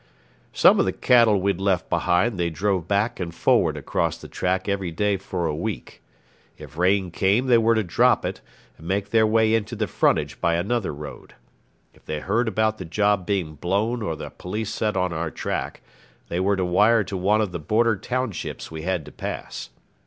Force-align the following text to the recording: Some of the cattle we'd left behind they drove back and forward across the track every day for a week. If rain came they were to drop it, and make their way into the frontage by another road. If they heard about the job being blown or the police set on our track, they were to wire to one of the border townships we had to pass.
Some 0.51 0.79
of 0.79 0.85
the 0.87 0.93
cattle 0.93 1.39
we'd 1.39 1.61
left 1.61 1.87
behind 1.87 2.39
they 2.39 2.49
drove 2.49 2.87
back 2.87 3.19
and 3.19 3.31
forward 3.31 3.77
across 3.77 4.17
the 4.17 4.27
track 4.27 4.67
every 4.67 4.89
day 4.89 5.15
for 5.17 5.45
a 5.45 5.55
week. 5.55 6.01
If 6.57 6.75
rain 6.75 7.11
came 7.11 7.45
they 7.45 7.59
were 7.59 7.75
to 7.75 7.83
drop 7.83 8.25
it, 8.25 8.41
and 8.79 8.87
make 8.87 9.11
their 9.11 9.27
way 9.27 9.53
into 9.53 9.75
the 9.75 9.85
frontage 9.85 10.41
by 10.41 10.55
another 10.55 10.91
road. 10.91 11.35
If 11.93 12.03
they 12.03 12.19
heard 12.19 12.47
about 12.47 12.79
the 12.79 12.85
job 12.85 13.27
being 13.27 13.53
blown 13.53 14.01
or 14.01 14.15
the 14.15 14.31
police 14.31 14.71
set 14.73 14.97
on 14.97 15.13
our 15.13 15.29
track, 15.29 15.81
they 16.29 16.39
were 16.39 16.55
to 16.55 16.65
wire 16.65 17.03
to 17.03 17.15
one 17.15 17.39
of 17.39 17.51
the 17.51 17.59
border 17.59 17.95
townships 17.95 18.71
we 18.71 18.81
had 18.81 19.05
to 19.05 19.11
pass. 19.11 19.69